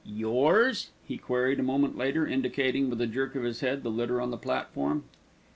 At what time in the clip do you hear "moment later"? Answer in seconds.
1.61-2.25